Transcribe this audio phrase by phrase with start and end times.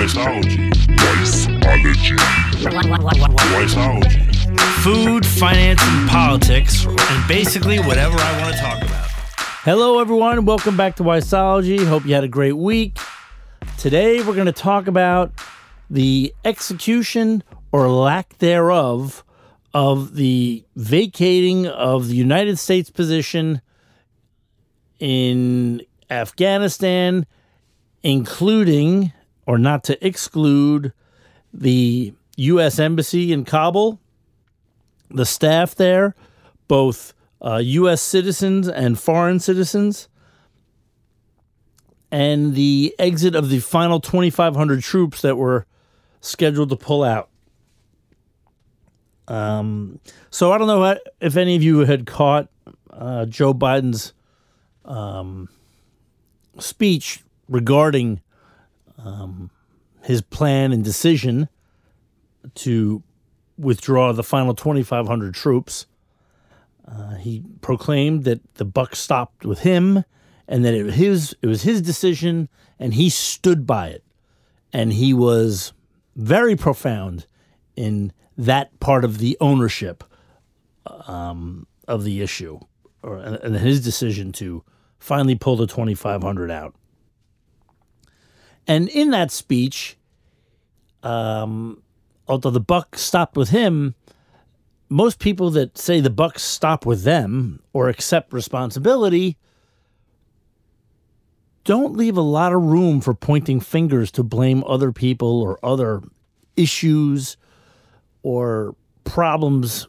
[0.00, 0.72] Wiseology.
[0.96, 2.16] Wiseology.
[3.52, 4.60] Wiseology.
[4.82, 9.10] Food, finance, and politics, and basically whatever I want to talk about.
[9.62, 10.46] Hello, everyone.
[10.46, 11.86] Welcome back to Wiseology.
[11.86, 12.96] Hope you had a great week.
[13.76, 15.32] Today, we're going to talk about
[15.90, 19.22] the execution or lack thereof
[19.74, 23.60] of the vacating of the United States position
[24.98, 27.26] in Afghanistan,
[28.02, 29.12] including
[29.46, 30.92] or not to exclude
[31.52, 32.78] the U.S.
[32.78, 34.00] Embassy in Kabul,
[35.10, 36.14] the staff there,
[36.68, 38.00] both uh, U.S.
[38.00, 40.08] citizens and foreign citizens,
[42.10, 45.66] and the exit of the final 2,500 troops that were
[46.20, 47.28] scheduled to pull out.
[49.28, 52.48] Um, so I don't know if any of you had caught
[52.90, 54.12] uh, Joe Biden's
[54.84, 55.48] um,
[56.58, 58.20] speech regarding
[59.04, 59.50] um,
[60.02, 61.48] his plan and decision
[62.54, 63.02] to
[63.58, 65.86] withdraw the final 2,500 troops.
[66.86, 70.04] Uh, he proclaimed that the buck stopped with him,
[70.48, 72.48] and that it was his it was his decision,
[72.78, 74.02] and he stood by it,
[74.72, 75.72] and he was
[76.16, 77.26] very profound
[77.76, 80.02] in that part of the ownership
[81.06, 82.58] um, of the issue,
[83.02, 84.64] or and his decision to
[84.98, 86.74] finally pull the 2,500 out.
[88.66, 89.96] And in that speech,
[91.02, 91.82] um,
[92.28, 93.94] although the buck stopped with him,
[94.88, 99.36] most people that say the buck stop with them or accept responsibility
[101.64, 106.02] don't leave a lot of room for pointing fingers to blame other people or other
[106.56, 107.36] issues
[108.22, 109.86] or problems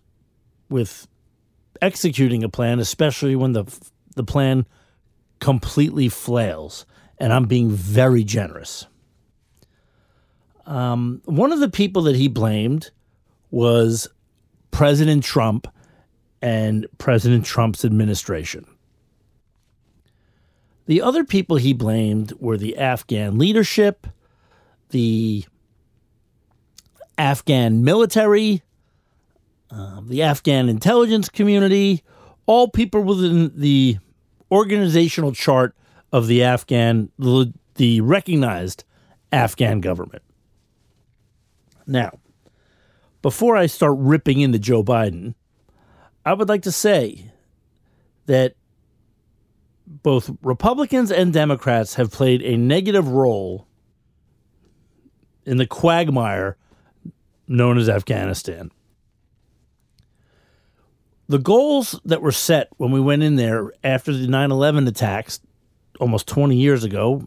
[0.70, 1.08] with
[1.82, 3.66] executing a plan, especially when the
[4.16, 4.66] the plan
[5.40, 6.86] completely flails.
[7.22, 8.88] And I'm being very generous.
[10.66, 12.90] Um, one of the people that he blamed
[13.52, 14.08] was
[14.72, 15.68] President Trump
[16.42, 18.66] and President Trump's administration.
[20.88, 24.08] The other people he blamed were the Afghan leadership,
[24.90, 25.46] the
[27.20, 28.64] Afghan military,
[29.70, 32.02] uh, the Afghan intelligence community,
[32.48, 34.00] all people within the
[34.52, 35.76] organizational chart
[36.12, 37.10] of the Afghan,
[37.76, 38.84] the recognized
[39.32, 40.24] Afghan government.
[41.88, 42.20] Now,
[43.22, 45.36] before I start ripping into Joe Biden,
[46.26, 47.32] I would like to say
[48.26, 48.56] that
[49.88, 53.68] both Republicans and Democrats have played a negative role
[55.46, 56.58] in the quagmire
[57.48, 58.72] known as Afghanistan.
[61.28, 65.40] The goals that were set when we went in there after the 9 11 attacks
[66.02, 67.24] almost 20 years ago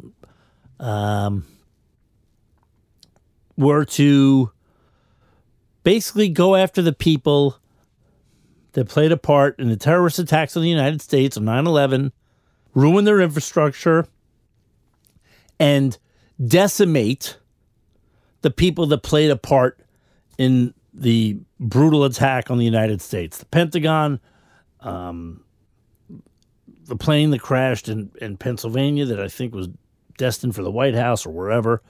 [0.81, 1.47] um,
[3.57, 4.51] were to
[5.85, 7.57] basically go after the people
[8.73, 12.13] that played a part in the terrorist attacks on the United States on 9 11,
[12.75, 14.09] ruin their infrastructure,
[15.61, 15.97] and
[16.45, 17.39] decimate
[18.43, 19.79] the people that played a part
[20.37, 23.39] in the brutal attack on the United States.
[23.39, 24.19] The Pentagon,
[24.81, 25.45] um,
[26.85, 29.69] the plane that crashed in, in Pennsylvania that I think was
[30.19, 31.83] destined for the White House or wherever,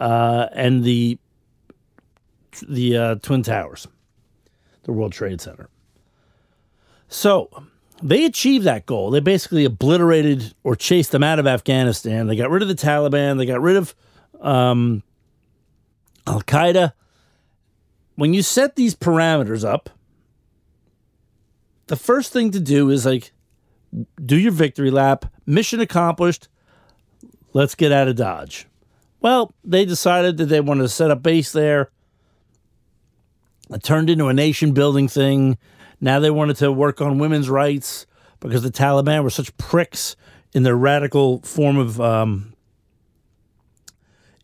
[0.00, 1.18] uh, and the
[2.66, 3.86] the uh, Twin Towers,
[4.84, 5.68] the World Trade Center.
[7.08, 7.50] So
[8.02, 9.10] they achieved that goal.
[9.10, 12.26] They basically obliterated or chased them out of Afghanistan.
[12.26, 13.36] They got rid of the Taliban.
[13.36, 13.94] They got rid of
[14.40, 15.02] um,
[16.26, 16.92] Al Qaeda
[18.16, 19.90] when you set these parameters up,
[21.86, 23.32] the first thing to do is like
[24.24, 26.48] do your victory lap, mission accomplished.
[27.52, 28.66] Let's get out of Dodge.
[29.20, 31.90] Well, they decided that they wanted to set up base there.
[33.70, 35.58] It turned into a nation building thing.
[36.00, 38.06] Now they wanted to work on women's rights
[38.40, 40.14] because the Taliban were such pricks
[40.52, 42.54] in their radical form of um,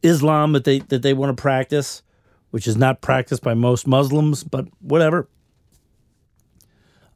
[0.02, 2.02] Islam that they that they want to practice
[2.52, 5.26] which is not practiced by most Muslims, but whatever.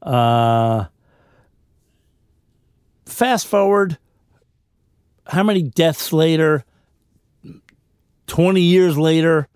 [0.01, 0.85] Uh,
[3.07, 3.97] fast forward,
[5.25, 6.63] how many deaths later?
[8.27, 9.47] 20 years later,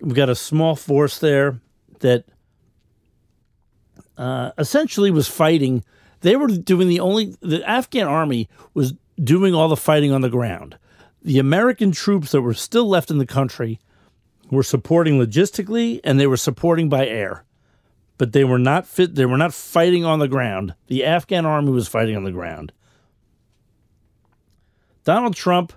[0.00, 1.60] we've got a small force there
[2.00, 2.24] that
[4.18, 5.84] uh, essentially was fighting.
[6.20, 10.28] They were doing the only, the Afghan army was doing all the fighting on the
[10.28, 10.76] ground.
[11.22, 13.80] The American troops that were still left in the country
[14.50, 17.44] were supporting logistically and they were supporting by air.
[18.18, 20.74] But they were not fit they were not fighting on the ground.
[20.86, 22.72] The Afghan army was fighting on the ground.
[25.04, 25.72] Donald Trump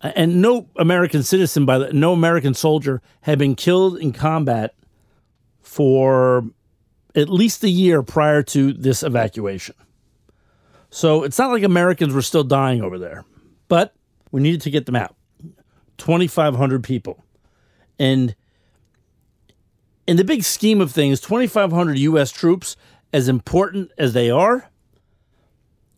[0.00, 4.74] and no American citizen by the no American soldier had been killed in combat
[5.60, 6.44] for
[7.14, 9.74] at least a year prior to this evacuation.
[10.90, 13.24] So it's not like Americans were still dying over there,
[13.68, 13.94] but
[14.32, 15.14] we needed to get them out.
[15.98, 17.24] 2,500 people.
[17.98, 18.34] And
[20.10, 22.32] in the big scheme of things, 2,500 U.S.
[22.32, 22.76] troops,
[23.12, 24.68] as important as they are,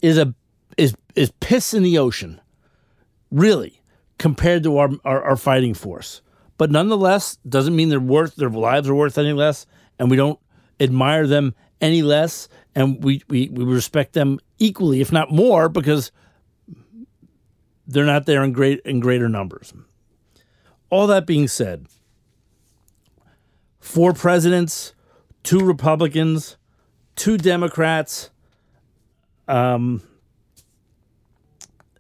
[0.03, 0.35] is a
[0.77, 2.39] is is piss in the ocean,
[3.31, 3.81] really,
[4.19, 6.21] compared to our, our, our fighting force.
[6.59, 9.65] But nonetheless, doesn't mean they're worth their lives are worth any less,
[9.99, 10.39] and we don't
[10.79, 16.13] admire them any less, and we, we, we respect them equally, if not more, because
[17.87, 19.73] they're not there in great in greater numbers.
[20.91, 21.87] All that being said,
[23.83, 24.95] four presidents,
[25.43, 26.57] two Republicans,
[27.17, 28.31] two Democrats.
[29.49, 30.03] Um,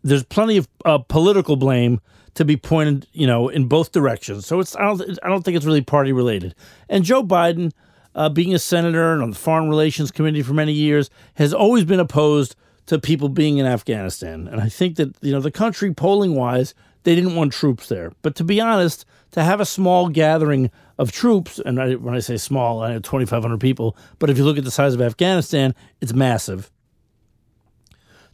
[0.02, 2.00] there's plenty of uh, political blame
[2.34, 4.46] to be pointed, you know, in both directions.
[4.46, 6.54] So it's I don't I don't think it's really party related.
[6.88, 7.72] And Joe Biden,
[8.14, 11.84] uh, being a senator and on the Foreign Relations Committee for many years, has always
[11.84, 12.54] been opposed
[12.86, 14.48] to people being in Afghanistan.
[14.48, 16.74] And I think that you know the country polling wise,
[17.04, 18.12] they didn't want troops there.
[18.22, 22.20] But to be honest, to have a small gathering of troops, and I, when I
[22.20, 25.74] say small, I have 2,500 people, but if you look at the size of Afghanistan,
[26.00, 26.70] it's massive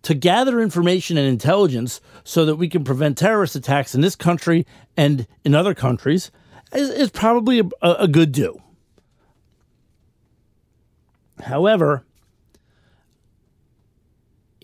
[0.02, 4.66] to gather information and intelligence so that we can prevent terrorist attacks in this country
[4.96, 6.30] and in other countries
[6.72, 8.60] is, is probably a, a good do.
[11.40, 12.04] However,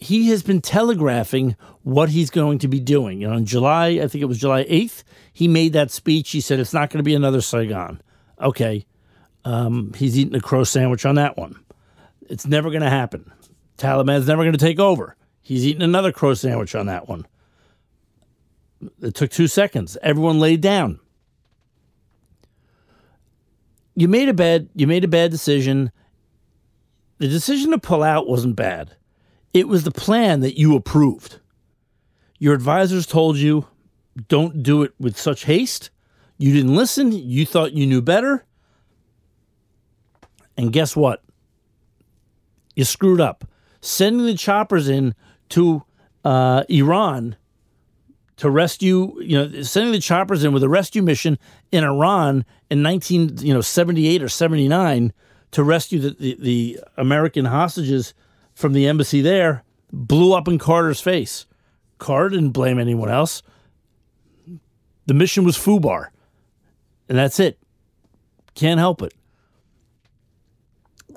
[0.05, 3.25] he has been telegraphing what he's going to be doing.
[3.25, 5.03] And on July, I think it was July 8th,
[5.33, 6.31] he made that speech.
[6.31, 8.03] He said it's not going to be another Saigon.
[8.41, 8.85] Okay.
[9.47, 11.59] Um, he's eating a crow sandwich on that one.
[12.29, 13.33] It's never going to happen.
[13.79, 15.17] Taliban's never going to take over.
[15.41, 17.27] He's eating another crow sandwich on that one.
[19.01, 19.97] It took two seconds.
[20.03, 21.01] Everyone laid down.
[23.95, 25.93] You made a bad you made a bad decision.
[27.19, 28.97] The decision to pull out wasn't bad.
[29.55, 31.39] It was the plan that you approved.
[32.39, 33.69] Your advisors told you
[34.29, 35.91] don't do it with such haste.
[36.37, 37.13] You didn't listen.
[37.13, 38.45] You thought you knew better.
[40.57, 41.23] And guess what?
[42.75, 43.45] You screwed up.
[43.81, 45.15] Sending the choppers in
[45.51, 45.85] to
[46.25, 47.37] uh, Iran
[48.37, 51.39] to rescue, you know, sending the choppers in with a rescue mission
[51.71, 55.13] in Iran in 19, you know, 78 or 79
[55.53, 58.13] to rescue the, the, the American hostages
[58.55, 61.47] from the embassy there blew up in Carter's face.
[61.99, 63.43] Carter didn't blame anyone else.
[65.07, 66.09] The mission was FUBAR.
[67.09, 67.59] And that's it.
[68.55, 69.13] Can't help it.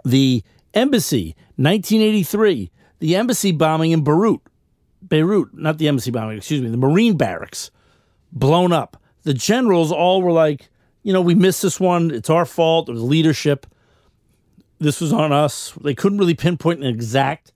[0.03, 0.43] The
[0.73, 4.41] embassy, 1983, the embassy bombing in Beirut,
[5.07, 7.71] Beirut, not the embassy bombing, excuse me, the Marine barracks
[8.31, 9.01] blown up.
[9.23, 10.69] The generals all were like,
[11.03, 12.11] you know, we missed this one.
[12.11, 12.89] It's our fault.
[12.89, 13.65] It was leadership.
[14.79, 15.73] This was on us.
[15.81, 17.53] They couldn't really pinpoint an exact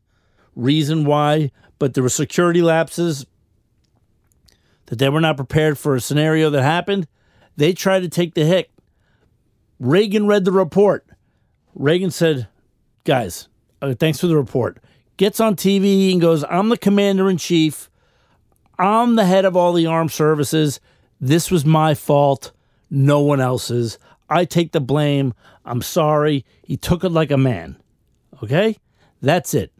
[0.56, 3.26] reason why, but there were security lapses
[4.88, 7.08] that they were not prepared for a scenario that happened.
[7.58, 8.72] They tried to take the hit.
[9.80, 11.06] Reagan read the report.
[11.74, 12.48] Reagan said,
[13.04, 13.48] guys,
[13.82, 14.82] uh, thanks for the report
[15.22, 17.92] gets on TV and goes, I'm the commander in chief.
[18.80, 20.80] I'm the head of all the armed services.
[21.20, 22.52] This was my fault,
[22.90, 24.00] no one else's.
[24.32, 25.34] I take the blame.
[25.66, 26.46] I'm sorry.
[26.64, 27.76] He took it like a man.
[28.42, 28.78] Okay?
[29.22, 29.74] That's it.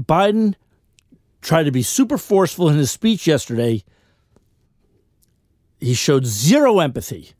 [0.00, 0.54] Biden
[1.42, 3.82] tried to be super forceful in his speech yesterday.
[5.80, 7.32] He showed zero empathy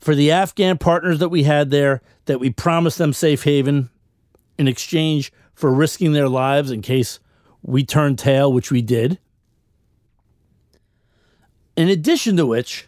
[0.00, 3.90] for the Afghan partners that we had there, that we promised them safe haven
[4.58, 7.20] in exchange for risking their lives in case
[7.62, 9.20] we turned tail, which we did.
[11.76, 12.87] In addition to which,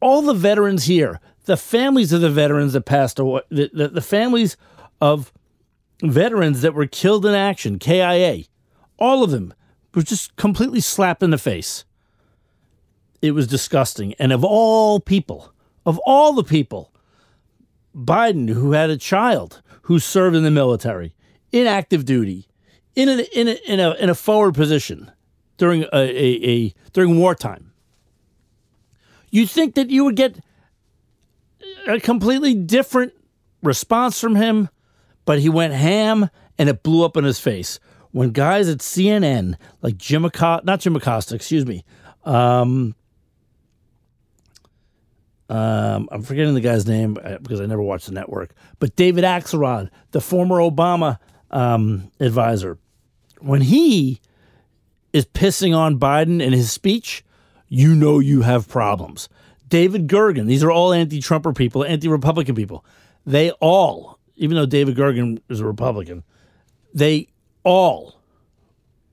[0.00, 4.00] all the veterans here, the families of the veterans that passed away, the, the, the
[4.00, 4.56] families
[5.00, 5.32] of
[6.02, 8.44] veterans that were killed in action, KIA,
[8.98, 9.54] all of them
[9.94, 11.84] were just completely slapped in the face.
[13.22, 14.14] It was disgusting.
[14.14, 15.52] And of all people,
[15.84, 16.90] of all the people
[17.94, 21.14] Biden, who had a child who served in the military,
[21.50, 22.46] in active duty,
[22.94, 25.10] in a, in a, in a, in a forward position
[25.56, 27.69] during a, a, a during wartime,
[29.30, 30.38] you think that you would get
[31.86, 33.12] a completely different
[33.62, 34.68] response from him,
[35.24, 37.78] but he went ham and it blew up in his face.
[38.12, 41.84] When guys at CNN, like Jim Acosta, not Jim Acosta, excuse me,
[42.24, 42.94] um,
[45.48, 48.54] um, I'm forgetting the guy's name uh, because I never watched the network.
[48.78, 51.18] But David Axelrod, the former Obama
[51.50, 52.78] um, advisor,
[53.40, 54.20] when he
[55.12, 57.24] is pissing on Biden in his speech,
[57.70, 59.30] you know you have problems.
[59.68, 62.84] David Gergen, these are all anti Trumper people, anti Republican people.
[63.24, 66.24] They all, even though David Gergen is a Republican,
[66.92, 67.28] they
[67.62, 68.16] all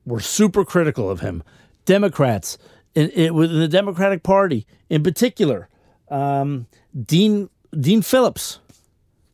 [0.05, 1.43] were super critical of him.
[1.85, 2.57] Democrats,
[2.95, 5.69] in, in, within the Democratic Party in particular,
[6.09, 6.65] um,
[7.05, 7.49] Dean
[7.79, 8.59] Dean Phillips,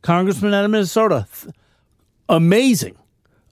[0.02, 1.26] congressman out of Minnesota,
[2.28, 2.96] amazing,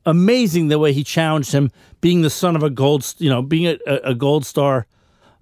[0.04, 1.70] amazing the way he challenged him,
[2.02, 4.86] being the son of a gold, you know, being a, a gold star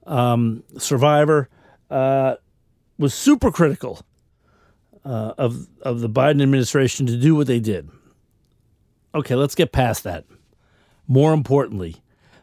[0.07, 1.49] um, survivor,
[1.91, 2.37] uh,
[2.99, 4.01] was super critical
[5.05, 7.89] uh, of of the Biden administration to do what they did.
[9.15, 10.25] Okay, let's get past that.
[11.09, 11.97] More importantly,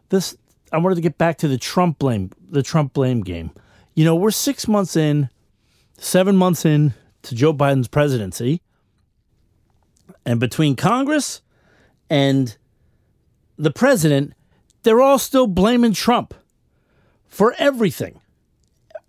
[0.09, 0.35] this
[0.71, 3.51] I wanted to get back to the Trump blame, the Trump blame game.
[3.95, 5.29] You know, we're six months in,
[5.97, 8.61] seven months in to Joe Biden's presidency,
[10.25, 11.41] and between Congress
[12.09, 12.57] and
[13.57, 14.33] the president,
[14.83, 16.33] they're all still blaming Trump
[17.27, 18.19] for everything.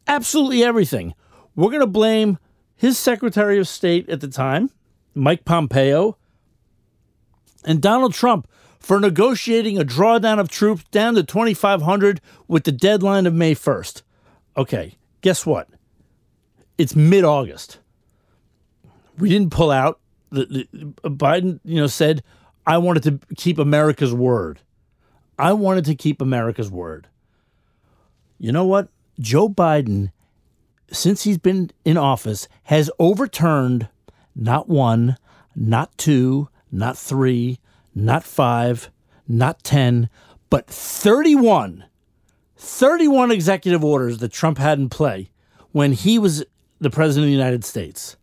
[0.07, 1.15] Absolutely everything.
[1.55, 2.39] We're going to blame
[2.75, 4.71] his Secretary of State at the time,
[5.15, 6.17] Mike Pompeo,
[7.65, 8.49] and Donald Trump
[8.79, 14.03] for negotiating a drawdown of troops down to 2,500 with the deadline of May 1st.
[14.57, 15.69] Okay, guess what?
[16.79, 17.79] It's mid August.
[19.19, 20.01] We didn't pull out.
[20.31, 22.23] The, the, Biden, you know, said,
[22.67, 24.61] I wanted to keep America's word.
[25.39, 27.09] I wanted to keep America's word.
[28.39, 28.89] You know what?
[29.19, 30.13] Joe Biden,
[30.91, 33.89] since he's been in office, has overturned
[34.35, 35.17] not one,
[35.57, 37.59] not two, not three,
[37.95, 38.91] not five,
[39.27, 40.09] not 10,
[40.51, 41.85] but 31,
[42.57, 45.31] 31 executive orders that Trump had in play
[45.73, 46.45] when he was
[46.81, 48.17] the president of the United States.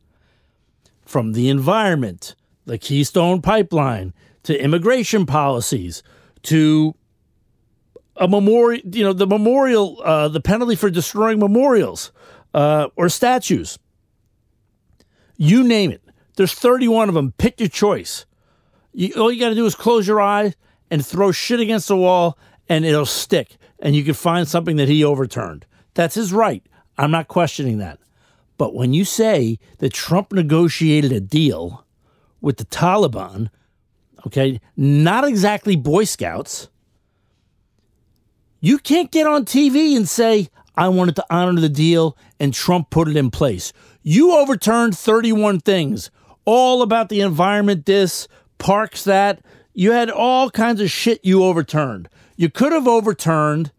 [1.05, 6.01] From the environment, the Keystone Pipeline, to immigration policies,
[6.43, 6.95] to
[8.17, 12.11] a memorial, you know, the memorial, uh, the penalty for destroying memorials
[12.53, 13.77] uh, or statues.
[15.37, 16.01] You name it.
[16.37, 17.33] There's 31 of them.
[17.37, 18.25] Pick your choice.
[18.93, 20.55] You, all you got to do is close your eyes
[20.89, 22.37] and throw shit against the wall,
[22.69, 23.57] and it'll stick.
[23.79, 25.65] And you can find something that he overturned.
[25.93, 26.63] That's his right.
[26.97, 27.99] I'm not questioning that.
[28.57, 31.85] But when you say that Trump negotiated a deal
[32.39, 33.49] with the Taliban,
[34.25, 36.69] okay, not exactly Boy Scouts,
[38.59, 42.89] you can't get on TV and say, I wanted to honor the deal and Trump
[42.89, 43.73] put it in place.
[44.03, 46.11] You overturned 31 things,
[46.45, 49.41] all about the environment, this, parks that.
[49.73, 52.09] You had all kinds of shit you overturned.
[52.37, 53.71] You could have overturned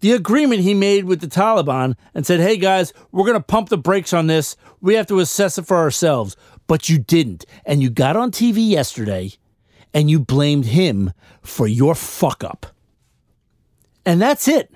[0.00, 3.70] the agreement he made with the Taliban and said, hey guys, we're going to pump
[3.70, 4.56] the brakes on this.
[4.80, 6.36] We have to assess it for ourselves.
[6.66, 7.46] But you didn't.
[7.64, 9.32] And you got on TV yesterday
[9.94, 12.73] and you blamed him for your fuck up.
[14.06, 14.74] And that's it.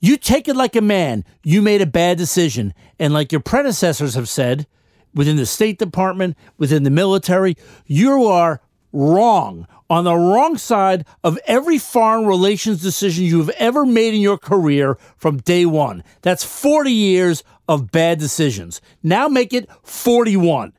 [0.00, 1.24] You take it like a man.
[1.42, 2.74] You made a bad decision.
[2.98, 4.66] And like your predecessors have said,
[5.14, 7.56] within the State Department, within the military.
[7.86, 8.60] You are
[8.92, 14.38] wrong on the wrong side of every foreign relations decision you've ever made in your
[14.38, 16.02] career from day one.
[16.22, 18.80] That's 40 years of bad decisions.
[19.02, 20.72] Now make it 41.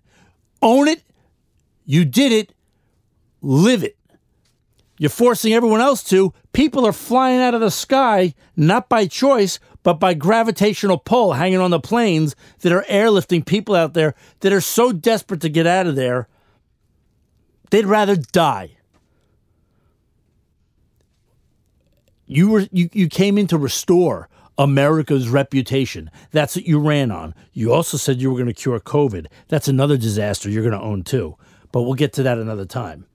[0.61, 1.03] Own it.
[1.85, 2.53] You did it.
[3.41, 3.97] Live it.
[4.97, 6.33] You're forcing everyone else to.
[6.53, 11.59] People are flying out of the sky, not by choice, but by gravitational pull hanging
[11.59, 15.67] on the planes that are airlifting people out there that are so desperate to get
[15.67, 16.27] out of there,
[17.71, 18.77] they'd rather die.
[22.25, 26.09] You were you, you came in to restore America's reputation.
[26.31, 27.35] That's what you ran on.
[27.53, 29.27] You also said you were going to cure COVID.
[29.49, 31.35] That's another disaster you're going to own too.
[31.71, 33.05] But we'll get to that another time.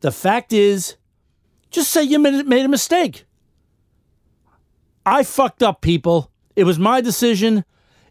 [0.00, 0.96] The fact is,
[1.70, 3.24] just say you made a mistake.
[5.06, 6.30] I fucked up, people.
[6.56, 7.64] It was my decision.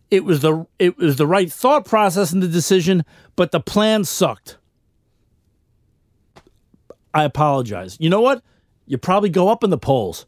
[0.09, 4.05] It was the it was the right thought process in the decision, but the plan
[4.05, 4.57] sucked.
[7.13, 7.97] I apologize.
[7.99, 8.43] You know what?
[8.85, 10.25] You probably go up in the polls.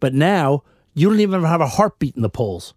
[0.00, 0.62] But now
[0.94, 2.74] you don't even have a heartbeat in the polls.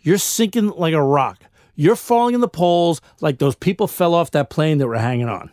[0.00, 1.44] You're sinking like a rock.
[1.76, 5.28] You're falling in the polls like those people fell off that plane that were hanging
[5.28, 5.50] on.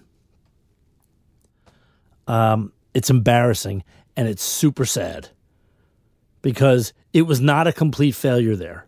[2.28, 3.84] Um, it's embarrassing
[4.16, 5.30] and it's super sad
[6.42, 8.88] because it was not a complete failure there.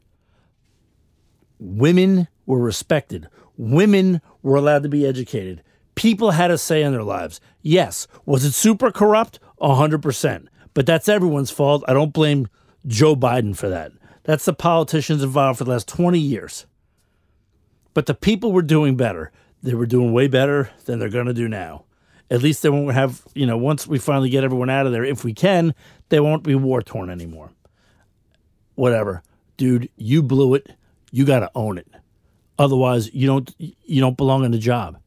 [1.60, 5.64] Women were respected, women were allowed to be educated.
[5.96, 7.40] People had a say in their lives.
[7.62, 8.08] Yes.
[8.26, 9.40] Was it super corrupt?
[9.62, 10.48] 100%.
[10.74, 11.84] But that's everyone's fault.
[11.88, 12.48] I don't blame
[12.88, 13.92] Joe Biden for that.
[14.24, 16.66] That's the politicians involved for the last 20 years.
[17.94, 19.32] But the people were doing better.
[19.62, 21.86] They were doing way better than they're going to do now.
[22.30, 25.04] At least they won't have, you know, once we finally get everyone out of there,
[25.04, 25.76] if we can,
[26.10, 27.52] they won't be war torn anymore.
[28.76, 29.22] Whatever.
[29.58, 30.72] Dude, you blew it.
[31.12, 31.88] You got to own it.
[32.58, 34.98] Otherwise, you don't you don't belong in the job.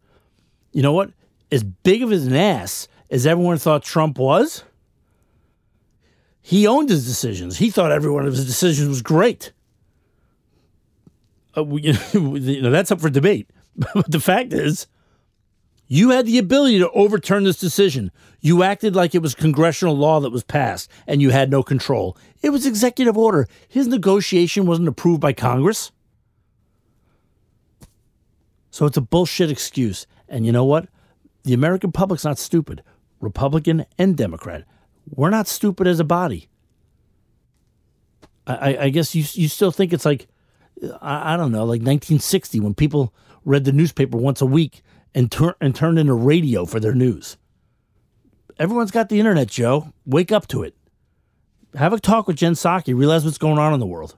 [0.72, 1.10] You know what?
[1.50, 4.64] As big of an ass as everyone thought Trump was,
[6.42, 7.58] he owned his decisions.
[7.58, 9.52] He thought every one of his decisions was great.
[11.56, 13.50] Uh, you know, that's up for debate.
[13.94, 14.86] But the fact is,
[15.88, 18.10] you had the ability to overturn this decision.
[18.40, 22.16] You acted like it was congressional law that was passed, and you had no control.
[22.42, 23.46] It was executive order.
[23.68, 25.92] His negotiation wasn't approved by Congress.
[28.70, 30.06] So it's a bullshit excuse.
[30.28, 30.88] And you know what?
[31.44, 32.82] The American public's not stupid,
[33.20, 34.64] Republican and Democrat.
[35.08, 36.48] We're not stupid as a body.
[38.46, 40.28] I, I guess you you still think it's like
[41.00, 43.14] I, I don't know, like 1960 when people
[43.44, 44.82] read the newspaper once a week
[45.16, 47.36] and turn and turned into radio for their news.
[48.58, 49.92] Everyone's got the internet, Joe.
[50.04, 50.76] Wake up to it.
[51.74, 52.96] Have a talk with Jen Psaki.
[52.96, 54.16] Realize what's going on in the world.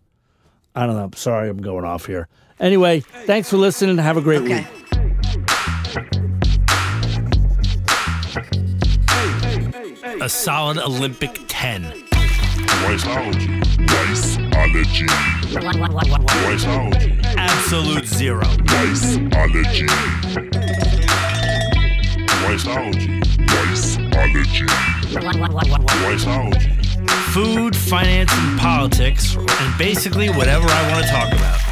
[0.75, 1.11] I don't know.
[1.15, 2.29] Sorry, I'm going off here.
[2.61, 3.97] Anyway, thanks for listening.
[3.99, 4.67] Have a great Okay.
[4.71, 4.75] week.
[10.21, 11.85] A solid Olympic 10.
[12.85, 14.48] Wiseology.
[14.59, 15.07] Wiseology.
[16.45, 17.25] Wiseology.
[17.37, 18.43] Absolute zero.
[19.23, 19.89] Wiseology.
[26.03, 26.75] Wiseology.
[27.33, 31.68] Food, finance, and politics, and basically whatever I want to talk about.